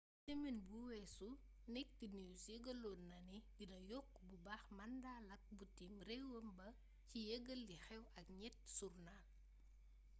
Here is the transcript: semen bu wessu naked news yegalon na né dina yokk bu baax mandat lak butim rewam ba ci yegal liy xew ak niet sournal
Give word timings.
semen 0.25 0.55
bu 0.69 0.77
wessu 0.91 1.27
naked 1.75 2.11
news 2.21 2.43
yegalon 2.53 3.01
na 3.09 3.17
né 3.29 3.37
dina 3.57 3.79
yokk 3.91 4.11
bu 4.27 4.35
baax 4.45 4.63
mandat 4.77 5.21
lak 5.29 5.43
butim 5.57 5.93
rewam 6.09 6.47
ba 6.57 6.67
ci 7.09 7.17
yegal 7.29 7.61
liy 7.69 7.81
xew 7.87 8.03
ak 8.19 8.27
niet 8.37 8.55
sournal 8.75 9.23